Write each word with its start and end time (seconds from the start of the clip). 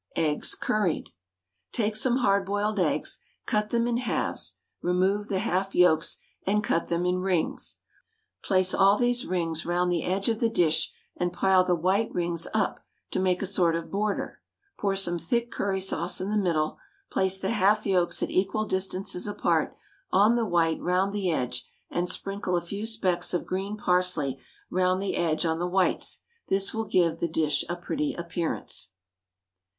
EGGS, 0.15 0.55
CURRIED. 0.59 1.09
Take 1.71 1.95
some 1.95 2.15
hard 2.15 2.43
boiled 2.43 2.79
eggs, 2.79 3.19
cut 3.45 3.69
them 3.69 3.85
in 3.85 3.97
halves 3.97 4.55
(remove 4.81 5.27
the 5.27 5.37
half 5.37 5.75
yolks), 5.75 6.17
and 6.43 6.63
cut 6.63 6.87
them 6.89 7.05
into 7.05 7.19
rings. 7.21 7.77
Place 8.41 8.73
all 8.73 8.97
these 8.97 9.27
rings 9.27 9.63
round 9.63 9.91
the 9.91 10.01
edge 10.01 10.27
of 10.27 10.39
the 10.39 10.49
dish, 10.49 10.91
and 11.17 11.31
pile 11.31 11.63
the 11.63 11.75
white 11.75 12.11
rings 12.15 12.47
up 12.51 12.79
to 13.11 13.19
make 13.19 13.43
a 13.43 13.45
sort 13.45 13.75
of 13.75 13.91
border; 13.91 14.41
pour 14.75 14.95
some 14.95 15.19
thick 15.19 15.51
curry 15.51 15.79
sauce 15.79 16.19
in 16.19 16.31
the 16.31 16.35
middle, 16.35 16.79
place 17.11 17.39
the 17.39 17.51
half 17.51 17.85
yolks 17.85 18.23
at 18.23 18.31
equal 18.31 18.65
distances 18.65 19.27
apart, 19.27 19.77
on 20.11 20.35
the 20.35 20.47
white 20.47 20.81
round 20.81 21.13
the 21.13 21.29
edge, 21.29 21.69
and 21.91 22.09
sprinkle 22.09 22.55
a 22.57 22.61
few 22.61 22.87
specks 22.87 23.35
of 23.35 23.45
green 23.45 23.77
parsley 23.77 24.39
round 24.71 24.99
the 24.99 25.15
edge 25.15 25.45
on 25.45 25.59
the 25.59 25.67
whites; 25.67 26.21
this 26.47 26.73
will 26.73 26.85
give 26.85 27.19
the 27.19 27.27
dish 27.27 27.63
a 27.69 27.75
pretty 27.75 28.15
appearance. 28.15 28.93